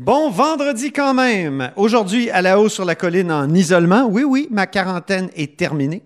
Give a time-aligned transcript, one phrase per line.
[0.00, 1.72] Bon vendredi quand même.
[1.76, 4.08] Aujourd'hui, à la hausse sur la colline en isolement.
[4.10, 6.02] Oui, oui, ma quarantaine est terminée.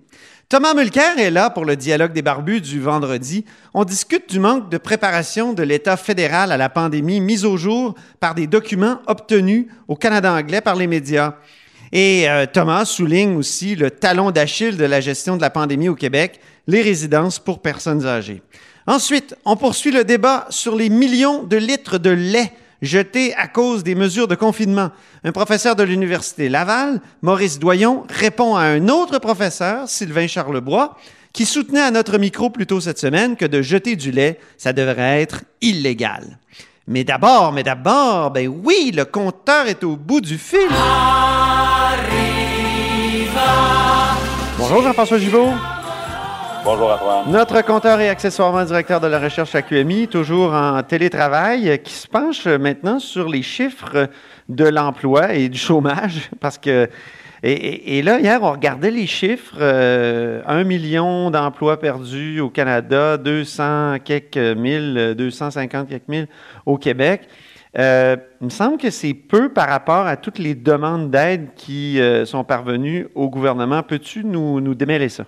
[0.49, 3.45] Thomas Mulcair est là pour le dialogue des barbus du vendredi.
[3.73, 7.95] On discute du manque de préparation de l'État fédéral à la pandémie mise au jour
[8.19, 11.37] par des documents obtenus au Canada anglais par les médias.
[11.93, 15.95] Et euh, Thomas souligne aussi le talon d'Achille de la gestion de la pandémie au
[15.95, 18.43] Québec, les résidences pour personnes âgées.
[18.89, 22.53] Ensuite, on poursuit le débat sur les millions de litres de lait
[22.85, 24.91] jeté à cause des mesures de confinement.
[25.25, 30.97] Un professeur de l'Université Laval, Maurice Doyon, répond à un autre professeur, Sylvain Charlebois,
[31.33, 34.73] qui soutenait à notre micro plus tôt cette semaine que de jeter du lait, ça
[34.73, 36.39] devrait être illégal.
[36.87, 40.69] Mais d'abord, mais d'abord, ben oui, le compteur est au bout du fil.
[44.59, 45.53] Bonjour Jean-François Gibault.
[46.65, 47.31] Bonjour Antoine.
[47.31, 52.09] Notre compteur et accessoirement directeur de la recherche à QMI, toujours en télétravail, qui se
[52.09, 54.09] penche maintenant sur les chiffres
[54.49, 56.89] de l'emploi et du chômage, parce que
[57.47, 59.57] et, là, hier, on regardait les chiffres.
[59.61, 66.27] Euh, un million d'emplois perdus au Canada, 200 quelques mille, 250 quelques mille
[66.65, 67.29] au Québec.
[67.77, 72.01] Euh, il me semble que c'est peu par rapport à toutes les demandes d'aide qui
[72.01, 73.83] euh, sont parvenues au gouvernement.
[73.83, 75.27] Peux-tu nous, nous démêler ça?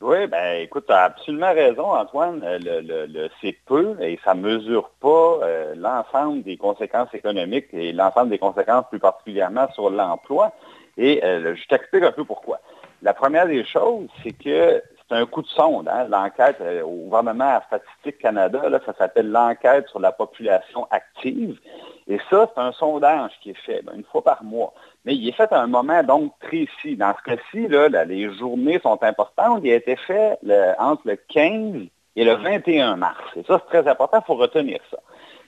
[0.00, 2.40] Oui, ben écoute, tu as absolument raison, Antoine.
[2.44, 7.92] Euh, le, c'est peu et ça ne mesure pas euh, l'ensemble des conséquences économiques et
[7.92, 10.52] l'ensemble des conséquences plus particulièrement sur l'emploi.
[10.98, 12.60] Et euh, je t'explique un peu pourquoi.
[13.02, 15.88] La première des choses, c'est que c'est un coup de sonde.
[15.88, 16.06] Hein?
[16.08, 21.58] L'enquête au gouvernement à Statistique Canada, là, ça s'appelle l'enquête sur la population active.
[22.06, 24.72] Et ça, c'est un sondage qui est fait ben, une fois par mois.
[25.08, 26.94] Mais il est fait à un moment donc précis.
[26.94, 29.62] Dans ce cas-ci, les journées sont importantes.
[29.64, 30.38] Il a été fait
[30.78, 33.24] entre le 15 et le 21 mars.
[33.34, 34.98] Et ça, c'est très important, il faut retenir ça.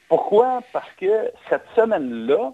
[0.08, 0.62] Pourquoi?
[0.72, 2.52] Parce que cette semaine-là,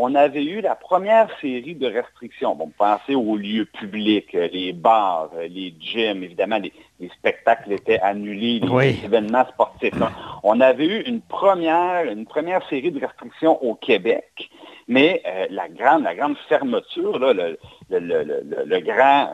[0.00, 2.54] on avait eu la première série de restrictions.
[2.54, 6.72] Bon, pensez aux lieux publics, euh, les bars, euh, les gyms, évidemment, les,
[7.18, 9.94] spectacles étaient annulés, les événements sportifs.
[10.44, 14.50] On avait eu une première, une première série de restrictions au Québec,
[14.86, 17.58] mais euh, la, grande, la grande fermeture, le,
[18.80, 19.30] grand...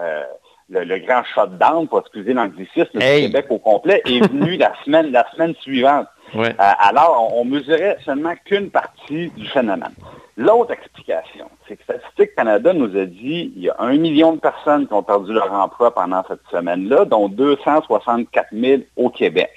[0.70, 5.26] le, grand shutdown, pour excuser l'anglicisme, du Québec au complet, est venu la semaine, la
[5.32, 6.06] semaine suivante.
[6.58, 9.94] alors, on, on mesurait seulement qu'une partie du phénomène.
[10.36, 14.40] L'autre explication, c'est que Statistique Canada nous a dit qu'il y a un million de
[14.40, 19.50] personnes qui ont perdu leur emploi pendant cette semaine-là, dont 264 000 au Québec.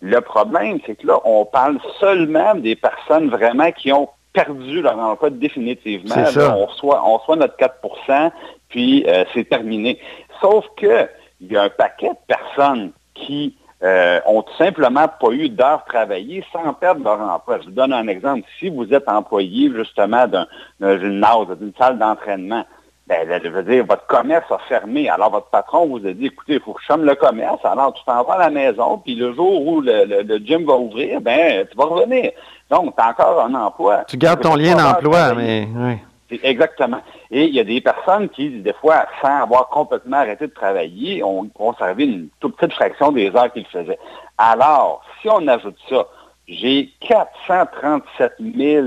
[0.00, 4.98] Le problème, c'est que là, on parle seulement des personnes vraiment qui ont perdu leur
[4.98, 6.14] emploi définitivement.
[6.16, 8.30] on, reçoit, on reçoit notre 4%
[8.68, 9.98] puis euh, c'est terminé.
[10.40, 11.08] Sauf que
[11.40, 15.84] il y a un paquet de personnes qui euh, ont tout simplement pas eu d'heures
[15.84, 17.58] travaillées sans perdre leur emploi.
[17.60, 18.42] Je vous donne un exemple.
[18.58, 22.64] Si vous êtes employé justement d'un gymnase, d'une salle d'entraînement,
[23.06, 25.08] ben, je veux dire, votre commerce a fermé.
[25.08, 27.64] Alors, votre patron vous a dit, écoutez, il faut que je chôme le commerce.
[27.64, 31.20] Alors, tu t'en vas à la maison, puis le jour où le, gym va ouvrir,
[31.20, 32.32] ben, tu vas revenir.
[32.68, 34.04] Donc, tu as encore un emploi.
[34.08, 35.68] Tu gardes ton lien d'emploi, mais...
[35.76, 35.98] Oui.
[36.30, 37.00] Exactement.
[37.30, 41.22] Et il y a des personnes qui, des fois, sans avoir complètement arrêté de travailler,
[41.22, 43.98] ont conservé une toute petite fraction des heures qu'ils faisaient.
[44.38, 46.06] Alors, si on ajoute ça,
[46.48, 48.86] j'ai 437 000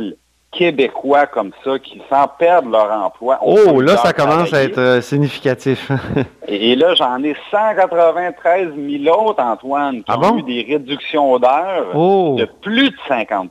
[0.52, 3.38] Québécois comme ça qui s'en perdent leur emploi.
[3.44, 5.92] Oh, là, ça commence à être euh, significatif.
[6.48, 11.92] et, là, j'en ai 193 000 autres, Antoine, qui ah ont eu des réductions d'heures
[11.94, 12.36] oh!
[12.40, 13.50] de plus de 50%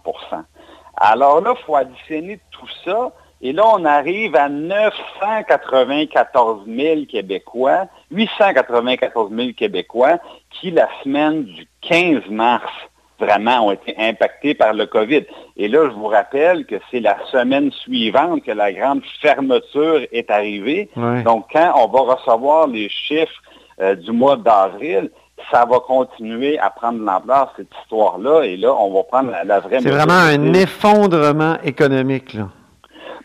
[0.97, 3.13] Alors là, il faut additionner tout ça.
[3.41, 10.19] Et là, on arrive à 994 000 Québécois, 894 000 Québécois
[10.51, 12.73] qui, la semaine du 15 mars,
[13.21, 15.25] vraiment ont été impactés par le COVID.
[15.57, 20.31] Et là, je vous rappelle que c'est la semaine suivante que la grande fermeture est
[20.31, 20.89] arrivée.
[21.25, 23.43] Donc, quand on va recevoir les chiffres
[23.81, 25.11] euh, du mois d'avril,
[25.53, 28.43] ça va continuer à prendre l'ampleur, cette histoire-là.
[28.43, 29.79] Et là, on va prendre la, la vraie...
[29.81, 32.49] C'est vraiment un effondrement économique, là.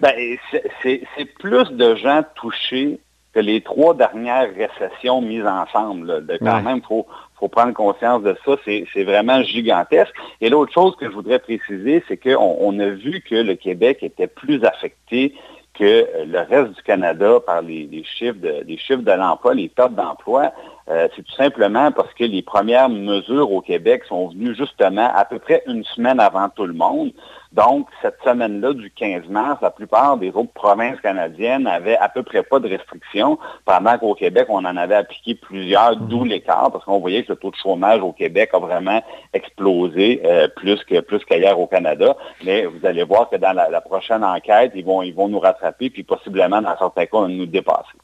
[0.03, 0.37] Ben,
[0.81, 2.99] c'est plus de gens touchés
[3.33, 6.25] que les trois dernières récessions mises ensemble.
[6.25, 7.07] De, quand même, il faut,
[7.47, 8.57] prendre conscience de ça.
[8.65, 10.13] C'est vraiment gigantesque.
[10.41, 13.99] Et l'autre chose que je voudrais préciser, c'est qu'on on a vu que le Québec
[14.01, 15.35] était plus affecté
[15.73, 19.95] que le reste du Canada par les, chiffres de, les chiffres de l'emploi, les pertes
[19.95, 20.51] d'emploi.
[20.89, 25.23] Euh, c'est tout simplement parce que les premières mesures au Québec sont venues justement à
[25.23, 27.11] peu près une semaine avant tout le monde.
[27.53, 32.23] Donc, cette semaine-là du 15 mars, la plupart des autres provinces canadiennes avaient à peu
[32.23, 36.29] près pas de restrictions, pendant qu'au Québec, on en avait appliqué plusieurs, d'où mhm.
[36.29, 39.03] l'écart, parce qu'on voyait que le taux de chômage au Québec a vraiment
[39.33, 42.17] explosé euh, plus que plus qu'ailleurs au Canada.
[42.43, 45.91] Mais vous allez voir que dans la, prochaine enquête, ils vont, ils vont nous rattraper,
[45.91, 47.97] puis possiblement, dans certains cas, nous dépasser.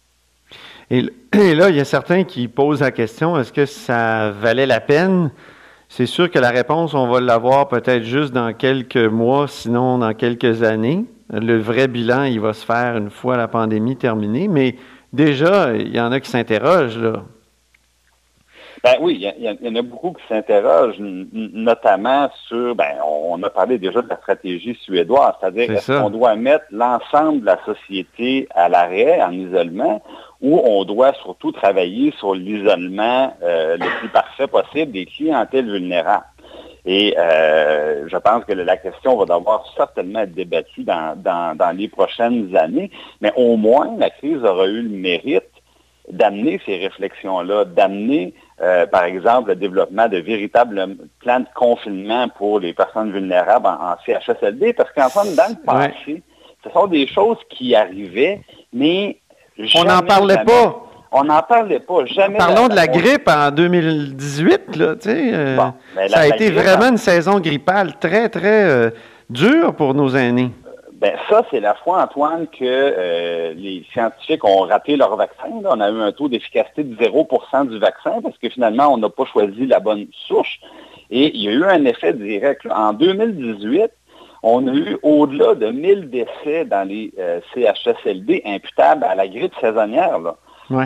[0.91, 4.79] Et, là, il y a certains qui posent la question, est-ce que ça valait la
[4.79, 5.31] peine?
[5.87, 10.13] C'est sûr que la réponse, on va l'avoir peut-être juste dans quelques mois, sinon dans
[10.13, 11.05] quelques années.
[11.31, 14.75] Le vrai bilan, il va se faire une fois la pandémie terminée, mais
[15.13, 16.99] déjà, il y en a qui s'interrogent.
[18.83, 23.77] Ben oui, il y, en a beaucoup qui s'interrogent, notamment sur, ben, on a parlé
[23.77, 28.69] déjà de la stratégie suédoise, c'est-à-dire est-ce qu'on doit mettre l'ensemble de la société à
[28.69, 30.01] l'arrêt, en isolement,
[30.41, 36.25] ou on doit surtout travailler sur l'isolement euh, le plus parfait possible des clientèles vulnérables?
[36.85, 41.89] Et euh, je pense que la question va devoir certainement être débattue dans, dans les
[41.89, 42.89] prochaines années,
[43.19, 45.43] mais au moins la crise aura eu le mérite
[46.11, 52.59] d'amener ces réflexions-là, d'amener, euh, par exemple, le développement de véritables plans de confinement pour
[52.59, 56.21] les personnes vulnérables en, CHSLD, parce qu'en fait, dans le passé,
[56.63, 58.41] ce sont des choses qui arrivaient,
[58.73, 59.17] mais
[59.75, 60.85] on n'en parlait pas.
[61.11, 62.37] On n'en parlait pas, jamais.
[62.37, 65.33] Parlons de la grippe en 2018, là, tu sais.
[65.33, 65.57] Euh,
[66.07, 68.91] ça a été vraiment une saison grippale très, très euh,
[69.29, 70.51] dure pour nos aînés.
[70.99, 75.47] Ben ça, c'est la fois, Antoine, que euh, les scientifiques ont raté leur vaccin.
[75.63, 79.09] On a eu un taux d'efficacité de 0% du vaccin parce que finalement, on n'a
[79.09, 80.59] pas choisi la bonne souche.
[81.09, 82.67] Et il y a eu un effet direct.
[82.69, 83.91] En 2018,
[84.43, 89.55] on a eu au-delà de 1000 décès dans les euh, CHSLD imputables à la grippe
[89.61, 90.19] saisonnière.
[90.19, 90.33] Donc,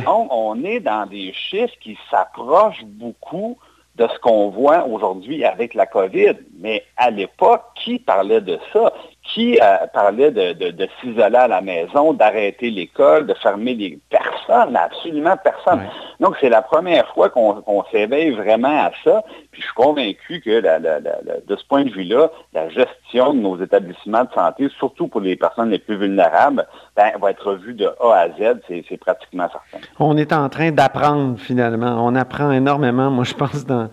[0.06, 3.58] on est dans des chiffres qui s'approchent beaucoup
[3.96, 6.36] de ce qu'on voit aujourd'hui avec la COVID.
[6.60, 8.94] Mais à l'époque, qui parlait de ça?
[9.24, 13.98] Qui euh, parlait de, s'isoler à la maison, d'arrêter l'école, de fermer les...
[14.10, 15.82] Personne, absolument personne.
[16.20, 19.24] Donc, c'est la première fois qu'on s'éveille vraiment à ça.
[19.52, 24.24] Puis, je suis convaincu que de ce point de vue-là, la gestion de nos établissements
[24.26, 28.14] de santé, surtout pour les personnes les plus vulnérables, ben, va être vue de A
[28.14, 28.60] à Z.
[28.68, 29.86] C'est pratiquement certain.
[30.00, 32.06] On est en train d'apprendre, finalement.
[32.06, 33.90] On apprend énormément, moi, je pense, dans,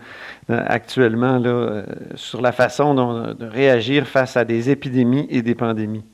[0.48, 1.82] actuellement là, euh,
[2.14, 6.04] sur la façon de réagir face à des épidémies et des pandémies.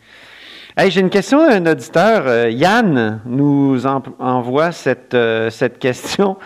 [0.88, 2.24] J'ai une question d'un auditeur.
[2.26, 6.36] Euh, Yann nous envoie cette, euh, cette question.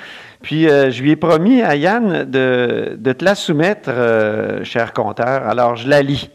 [0.43, 3.91] Puis je lui ai promis à Yann de, de te la soumettre,
[4.62, 5.47] cher compteur.
[5.47, 6.31] Alors je la lis.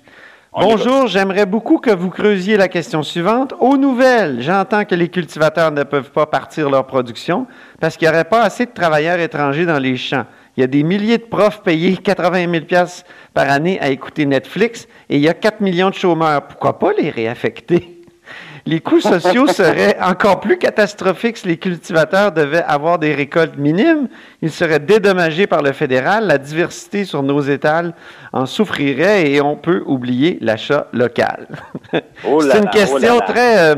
[0.58, 3.54] Bonjour, j'aimerais beaucoup que vous creusiez la question suivante.
[3.60, 7.46] Aux nouvelles, j'entends que les cultivateurs ne peuvent pas partir leur production
[7.82, 10.26] parce qu'il n'y aurait pas assez de travailleurs étrangers dans les champs.
[10.58, 12.86] Il y a des milliers de profs payés 80 000
[13.34, 16.48] par année à écouter Netflix et il y a 4 millions de chômeurs.
[16.48, 17.96] Pourquoi pas les réaffecter?
[18.68, 24.08] Les coûts sociaux seraient encore plus catastrophiques si les cultivateurs devaient avoir des récoltes minimes.
[24.42, 26.26] Ils seraient dédommagés par le fédéral.
[26.26, 27.94] La diversité sur nos étals
[28.34, 31.48] en souffrirait et on peut oublier l'achat local.
[32.28, 33.76] Oh C'est une oh question très, euh,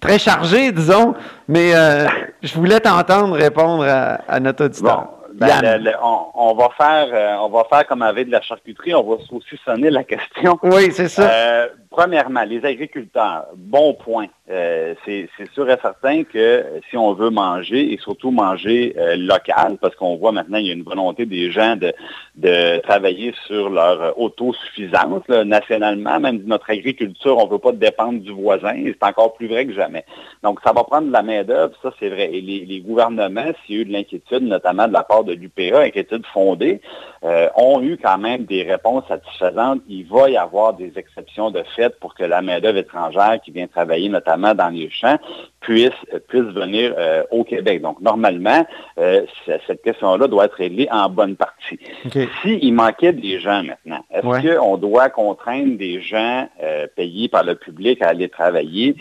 [0.00, 1.14] très chargée, disons,
[1.46, 2.06] mais euh,
[2.42, 5.21] je voulais t'entendre répondre à, notre auditeur.
[5.46, 9.16] Ben, on, va faire, euh, on va faire comme avec de la charcuterie, on va
[9.30, 10.58] aussi sonner la question.
[10.62, 11.68] Oui, c'est ça.
[11.90, 14.26] premièrement, les agriculteurs, bon point.
[14.50, 19.14] Euh, c'est sûr et certain que euh, si on veut manger, et surtout manger euh,
[19.14, 21.92] local, parce qu'on voit maintenant il y a une volonté des gens de,
[22.34, 28.32] de travailler sur leur autosuffisance nationalement, même notre agriculture, on ne veut pas dépendre du
[28.32, 30.04] voisin, c'est encore plus vrai que jamais.
[30.42, 32.30] Donc, ça va prendre de la main-d'œuvre, ça c'est vrai.
[32.32, 35.82] Et les, gouvernements, s'il y a eu de l'inquiétude, notamment de la part de l'UPA,
[35.82, 36.80] inquiétude fondée,
[37.54, 39.82] ont eu quand même des réponses satisfaisantes.
[39.88, 43.68] Il va y avoir des exceptions de fait pour que la main-d'œuvre étrangère qui vient
[43.68, 45.18] travailler notamment dans les champs,
[45.62, 45.90] puissent,
[46.28, 47.80] puissent venir euh, au Québec.
[47.80, 48.66] Donc, normalement,
[48.98, 49.24] euh,
[49.66, 51.78] cette question-là doit être réglée en bonne partie.
[52.42, 57.54] S'il manquait des gens maintenant, est-ce qu'on doit contraindre des gens euh, payés par le
[57.54, 58.96] public à aller travailler?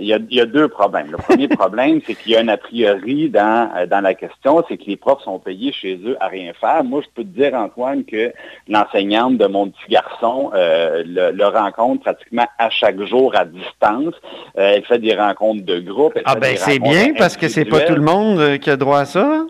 [0.00, 1.10] Il y, a, y, a, deux problèmes.
[1.10, 4.76] Le premier problème, c'est qu'il y a un a priori dans, dans la question, c'est
[4.76, 6.82] que les profs sont payés chez eux à rien faire.
[6.84, 8.32] Moi, je peux te dire, Antoine, que
[8.68, 14.14] l'enseignante de mon petit garçon le, le rencontre pratiquement à chaque jour à distance.
[14.58, 16.18] Euh, elle fait des rencontres de groupe.
[16.24, 19.00] Ah ben c'est bien parce que c'est pas tout le monde euh, qui a droit
[19.00, 19.46] à ça.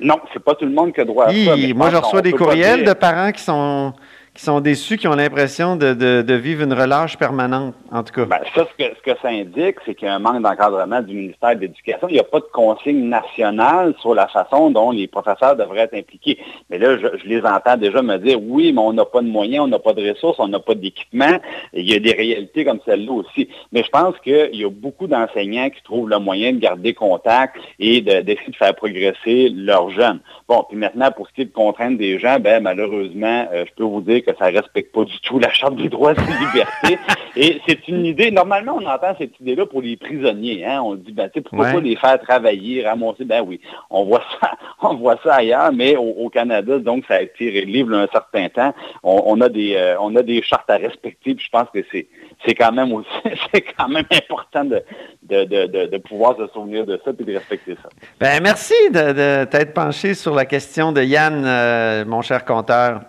[0.00, 1.56] Non, c'est pas tout le monde qui a droit à ça.
[1.74, 3.92] moi, je reçois des courriels de parents qui sont
[4.34, 8.24] qui sont déçus, qui ont l'impression de, vivre une relâche permanente, en tout cas.
[8.24, 11.00] Ben, ça, ce que, ce que ça indique, c'est qu'il y a un manque d'encadrement
[11.00, 12.08] du ministère de l'Éducation.
[12.08, 15.94] Il n'y a pas de consigne nationale sur la façon dont les professeurs devraient être
[15.94, 16.38] impliqués.
[16.68, 19.28] Mais là, je, je les entends déjà me dire, oui, mais on n'a pas de
[19.28, 21.38] moyens, on n'a pas de ressources, on n'a pas d'équipement.
[21.72, 23.48] Il y a des réalités comme celle-là aussi.
[23.70, 27.56] Mais je pense qu'il y a beaucoup d'enseignants qui trouvent le moyen de garder contact
[27.78, 30.20] et d'essayer de, faire progresser leurs jeunes.
[30.48, 33.74] Bon, puis maintenant, pour ce qui est de contraindre des gens, ben malheureusement, euh, je
[33.76, 36.14] peux vous dire que ça ne respecte pas du tout la Charte des droits et
[36.14, 36.98] des libertés.
[37.36, 40.64] et c'est une idée, normalement, on entend cette idée-là pour les prisonniers.
[40.64, 40.80] Hein?
[40.82, 43.24] On dit, ben, pourquoi pas les faire travailler, ramasser?
[43.24, 44.52] Ben oui, on voit ça,
[44.82, 48.74] on voit ça ailleurs, mais au, Canada, donc, ça a été libre un certain temps.
[49.02, 52.06] On, a des, euh, on a des chartes à respecter, puis je pense que c'est,
[52.44, 53.08] c'est quand même aussi,
[53.54, 54.82] c'est quand même important de,
[55.22, 57.88] de, de, de, pouvoir se souvenir de ça et de respecter ça.
[58.20, 63.00] Ben, merci de, t'être penché sur la question de Yann, euh, mon cher compteur.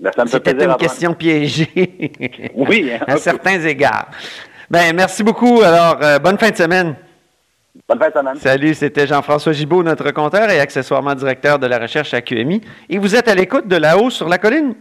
[0.00, 2.12] Ben, C'était une question piégée.
[2.54, 2.90] oui.
[3.06, 4.08] à certains égards.
[4.70, 5.60] Ben, merci beaucoup.
[5.60, 6.96] Alors, euh, bonne fin de semaine.
[7.86, 8.36] Bonne fin de semaine.
[8.36, 12.62] Salut, c'était Jean-François Gibault, notre compteur et accessoirement directeur de la recherche à QMI.
[12.88, 14.74] Et vous êtes à l'écoute de là-haut sur la colline.